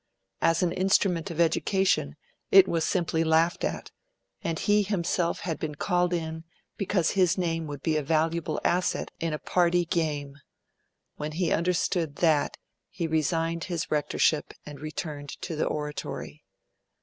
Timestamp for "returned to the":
14.79-15.65